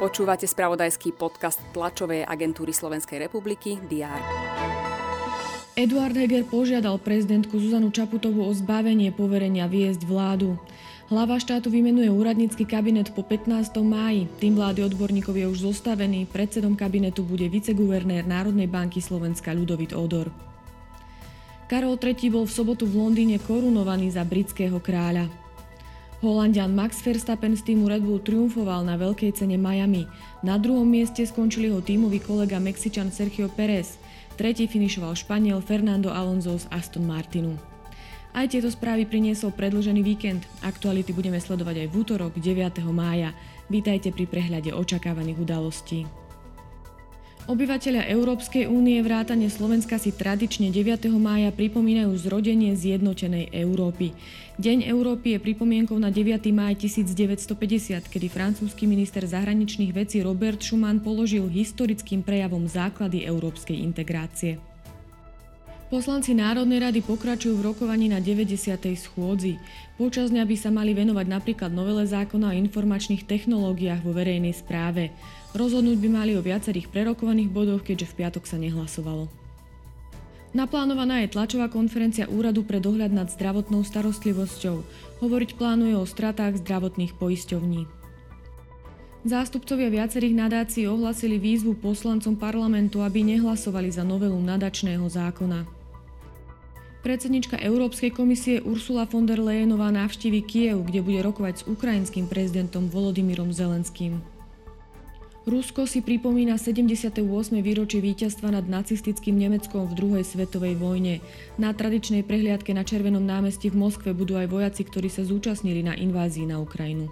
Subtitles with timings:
[0.00, 4.16] Počúvate spravodajský podcast tlačovej agentúry Slovenskej republiky DR.
[5.76, 10.56] Eduard Heger požiadal prezidentku Zuzanu Čaputovú o zbavenie poverenia viesť vládu.
[11.12, 13.76] Hlava štátu vymenuje úradnícky kabinet po 15.
[13.84, 14.24] máji.
[14.40, 16.24] Tým vlády odborníkov je už zostavený.
[16.32, 20.32] Predsedom kabinetu bude viceguvernér Národnej banky Slovenska Ľudovit Odor.
[21.68, 25.28] Karol III bol v sobotu v Londýne korunovaný za britského kráľa.
[26.20, 30.04] Holandian Max Verstappen z týmu Red Bull triumfoval na veľkej cene Miami.
[30.44, 33.96] Na druhom mieste skončil jeho tímový kolega Mexičan Sergio Pérez.
[34.36, 37.56] Tretí finišoval Španiel Fernando Alonso z Aston Martinu.
[38.36, 40.44] Aj tieto správy priniesol predlžený víkend.
[40.60, 42.84] Aktuality budeme sledovať aj v útorok 9.
[42.92, 43.32] mája.
[43.72, 46.04] Vítajte pri prehľade očakávaných udalostí.
[47.50, 51.10] Obyvateľia Európskej únie vrátane Slovenska si tradične 9.
[51.18, 54.14] mája pripomínajú zrodenie zjednotenej Európy.
[54.62, 56.46] Deň Európy je pripomienkou na 9.
[56.54, 64.69] máj 1950, kedy francúzsky minister zahraničných vecí Robert Schuman položil historickým prejavom základy európskej integrácie.
[65.90, 68.54] Poslanci Národnej rady pokračujú v rokovaní na 90.
[68.94, 69.58] schôdzi.
[69.98, 75.10] Počas dňa by sa mali venovať napríklad novele zákona o informačných technológiách vo verejnej správe.
[75.50, 79.26] Rozhodnúť by mali o viacerých prerokovaných bodoch, keďže v piatok sa nehlasovalo.
[80.54, 84.86] Naplánovaná je tlačová konferencia Úradu pre dohľad nad zdravotnou starostlivosťou.
[85.18, 87.90] Hovoriť plánuje o stratách zdravotných poisťovní.
[89.26, 95.79] Zástupcovia viacerých nadácií ohlasili výzvu poslancom parlamentu, aby nehlasovali za novelu nadačného zákona.
[97.00, 102.92] Predsednička Európskej komisie Ursula von der Leyenová navštívi Kiev, kde bude rokovať s ukrajinským prezidentom
[102.92, 104.20] Volodymyrom Zelenským.
[105.48, 107.24] Rusko si pripomína 78.
[107.64, 111.24] výročie víťazstva nad nacistickým Nemeckom v druhej svetovej vojne.
[111.56, 115.96] Na tradičnej prehliadke na Červenom námestí v Moskve budú aj vojaci, ktorí sa zúčastnili na
[115.96, 117.08] invázii na Ukrajinu.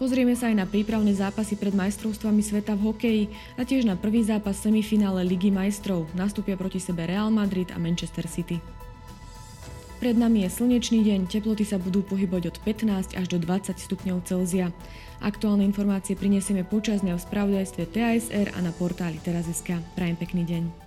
[0.00, 3.24] Pozrieme sa aj na prípravné zápasy pred majstrovstvami sveta v hokeji
[3.60, 6.08] a tiež na prvý zápas semifinále Ligy majstrov.
[6.16, 8.64] Nastúpia proti sebe Real Madrid a Manchester City.
[10.00, 14.24] Pred nami je slnečný deň, teploty sa budú pohybovať od 15 až do 20 stupňov
[14.24, 14.72] Celzia.
[15.20, 19.84] Aktuálne informácie prinesieme počas dňa v spravodajstve TASR a na portáli teraz.sk.
[19.92, 20.79] Prajem pekný deň.